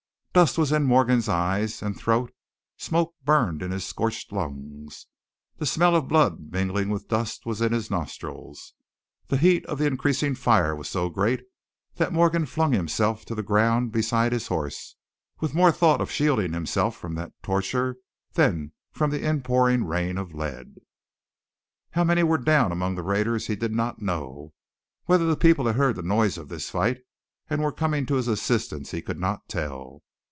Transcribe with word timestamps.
Dust 0.33 0.57
was 0.57 0.71
in 0.71 0.83
Morgan's 0.85 1.27
eyes 1.27 1.81
and 1.81 1.93
throat, 1.93 2.31
smoke 2.77 3.13
burned 3.25 3.61
in 3.61 3.71
his 3.71 3.85
scorched 3.85 4.31
lungs. 4.31 5.07
The 5.57 5.65
smell 5.65 5.93
of 5.93 6.07
blood 6.07 6.53
mingling 6.53 6.87
with 6.87 7.09
dust 7.09 7.45
was 7.45 7.59
in 7.61 7.73
his 7.73 7.91
nostrils. 7.91 8.73
The 9.27 9.35
heat 9.35 9.65
of 9.65 9.77
the 9.77 9.87
increasing 9.87 10.35
fire 10.35 10.73
was 10.73 10.87
so 10.87 11.09
great 11.09 11.43
that 11.95 12.13
Morgan 12.13 12.45
flung 12.45 12.71
himself 12.71 13.25
to 13.25 13.35
the 13.35 13.43
ground 13.43 13.91
beside 13.91 14.31
his 14.31 14.47
horse, 14.47 14.95
with 15.41 15.53
more 15.53 15.69
thought 15.69 15.99
of 15.99 16.09
shielding 16.09 16.53
himself 16.53 16.95
from 16.95 17.15
that 17.15 17.33
torture 17.43 17.97
than 18.35 18.71
from 18.93 19.09
the 19.11 19.27
inpouring 19.27 19.83
rain 19.83 20.17
of 20.17 20.33
lead. 20.33 20.75
How 21.89 22.05
many 22.05 22.23
were 22.23 22.37
down 22.37 22.71
among 22.71 22.95
the 22.95 23.03
raiders 23.03 23.47
he 23.47 23.57
did 23.57 23.73
not 23.73 24.01
know; 24.01 24.53
whether 25.07 25.25
the 25.25 25.35
people 25.35 25.65
had 25.65 25.75
heard 25.75 25.97
the 25.97 26.01
noise 26.01 26.37
of 26.37 26.47
this 26.47 26.69
fight 26.69 26.99
and 27.49 27.61
were 27.61 27.73
coming 27.73 28.05
to 28.05 28.15
his 28.15 28.29
assistance, 28.29 28.91
he 28.91 29.01
could 29.01 29.19
not 29.19 29.49
tell. 29.49 30.03